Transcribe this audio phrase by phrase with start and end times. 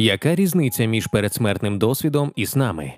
[0.00, 2.92] Яка різниця між передсмертним досвідом і снами?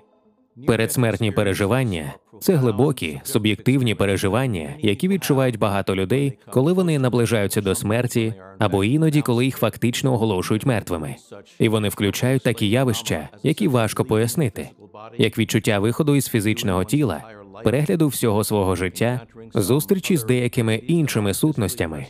[0.67, 8.33] Передсмертні переживання це глибокі, суб'єктивні переживання, які відчувають багато людей, коли вони наближаються до смерті,
[8.59, 11.15] або іноді, коли їх фактично оголошують мертвими.
[11.59, 14.69] І вони включають такі явища, які важко пояснити,
[15.17, 17.23] як відчуття виходу із фізичного тіла,
[17.63, 19.19] перегляду всього свого життя,
[19.53, 22.05] зустрічі з деякими іншими сутностями,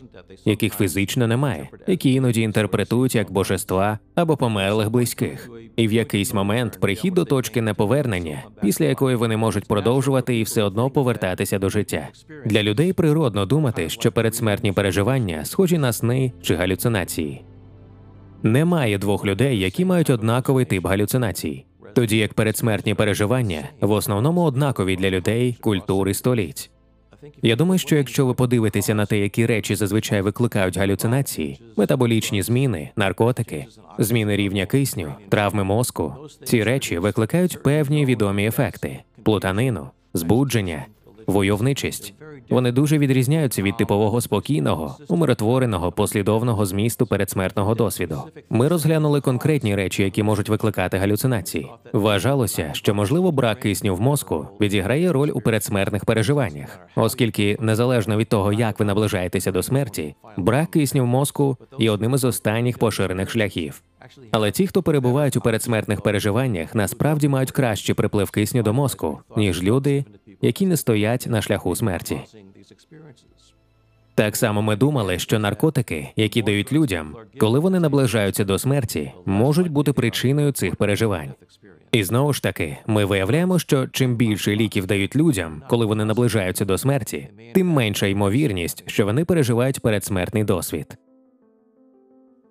[0.45, 6.77] яких фізично немає, які іноді інтерпретують як божества або померлих близьких, і в якийсь момент
[6.81, 12.07] прихід до точки неповернення, після якої вони можуть продовжувати і все одно повертатися до життя.
[12.45, 17.45] Для людей природно думати, що передсмертні переживання схожі на сни чи галюцинації.
[18.43, 24.95] Немає двох людей, які мають однаковий тип галюцинацій тоді як передсмертні переживання в основному однакові
[24.95, 26.71] для людей, культур і століть.
[27.41, 32.89] Я думаю, що якщо ви подивитеся на те, які речі зазвичай викликають галюцинації, метаболічні зміни,
[32.95, 33.65] наркотики,
[33.97, 40.85] зміни рівня кисню, травми мозку, ці речі викликають певні відомі ефекти: плутанину, збудження,
[41.27, 42.13] войовничість.
[42.51, 48.23] Вони дуже відрізняються від типового спокійного, умиротвореного, послідовного змісту передсмертного досвіду.
[48.49, 51.71] Ми розглянули конкретні речі, які можуть викликати галюцинації.
[51.93, 58.29] Вважалося, що можливо брак кисню в мозку відіграє роль у передсмертних переживаннях, оскільки незалежно від
[58.29, 63.29] того, як ви наближаєтеся до смерті, брак кисню в мозку є одним із останніх поширених
[63.29, 63.83] шляхів.
[64.31, 69.63] Але ті, хто перебувають у передсмертних переживаннях, насправді мають кращий приплив кисню до мозку, ніж
[69.63, 70.05] люди,
[70.41, 72.19] які не стоять на шляху смерті.
[74.15, 79.67] Так само ми думали, що наркотики, які дають людям, коли вони наближаються до смерті, можуть
[79.67, 81.33] бути причиною цих переживань.
[81.91, 86.65] І знову ж таки, ми виявляємо, що чим більше ліків дають людям, коли вони наближаються
[86.65, 90.97] до смерті, тим менша ймовірність, що вони переживають передсмертний досвід.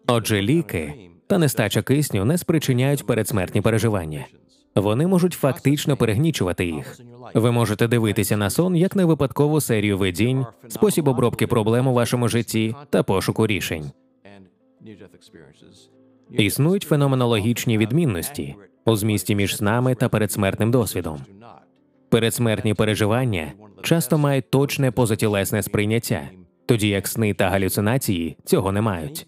[0.07, 0.95] Отже, ліки
[1.31, 4.27] та нестача кисню не спричиняють передсмертні переживання.
[4.75, 7.01] Вони можуть фактично перегнічувати їх.
[7.35, 12.29] Ви можете дивитися на сон як на випадкову серію видінь, спосіб обробки проблем у вашому
[12.29, 13.91] житті та пошуку рішень.
[16.31, 21.21] Існують феноменологічні відмінності у змісті між снами та передсмертним досвідом.
[22.09, 23.53] Передсмертні переживання
[23.83, 26.29] часто мають точне позатілесне сприйняття,
[26.71, 29.27] тоді як сни та галюцинації цього не мають.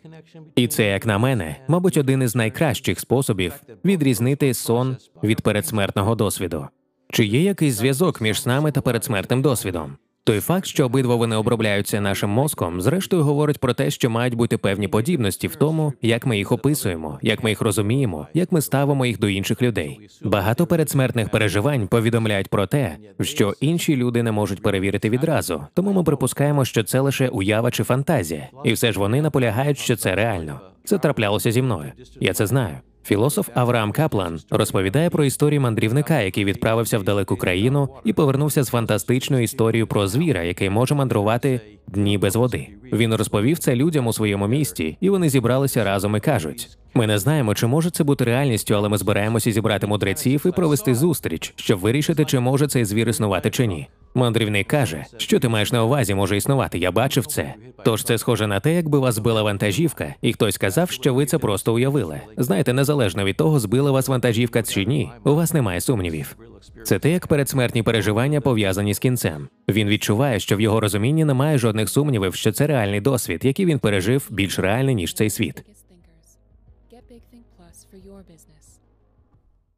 [0.56, 3.54] І це, як на мене, мабуть, один із найкращих способів
[3.84, 6.68] відрізнити сон від передсмертного досвіду.
[7.10, 9.96] Чи є якийсь зв'язок між снами та передсмертним досвідом?
[10.24, 14.58] Той факт, що обидва вони обробляються нашим мозком, зрештою говорить про те, що мають бути
[14.58, 19.06] певні подібності в тому, як ми їх описуємо, як ми їх розуміємо, як ми ставимо
[19.06, 20.00] їх до інших людей.
[20.22, 26.02] Багато передсмертних переживань повідомляють про те, що інші люди не можуть перевірити відразу, тому ми
[26.02, 30.60] припускаємо, що це лише уява чи фантазія, і все ж вони наполягають, що це реально.
[30.84, 31.92] Це траплялося зі мною.
[32.20, 32.76] Я це знаю.
[33.04, 38.68] Філософ Авраам Каплан розповідає про історію мандрівника, який відправився в далеку країну і повернувся з
[38.68, 42.68] фантастичною історією про звіра, який може мандрувати дні без води.
[42.92, 47.18] Він розповів це людям у своєму місті, і вони зібралися разом і кажуть: ми не
[47.18, 51.80] знаємо, чи може це бути реальністю, але ми збираємося зібрати мудреців і провести зустріч, щоб
[51.80, 53.88] вирішити, чи може цей звір існувати чи ні.
[54.14, 56.78] Мандрівник каже, що ти маєш на увазі, може існувати.
[56.78, 57.54] Я бачив це.
[57.84, 61.38] Тож це схоже на те, якби вас збила вантажівка, і хтось сказав, що ви це
[61.38, 62.20] просто уявили.
[62.36, 66.36] Знаєте, незалежно від того, збила вас вантажівка чи ні, у вас немає сумнівів.
[66.84, 69.48] Це те, як передсмертні переживання пов'язані з кінцем.
[69.68, 73.78] Він відчуває, що в його розумінні немає жодних сумнівів, що це реальний досвід, який він
[73.78, 75.64] пережив більш реальний ніж цей світ.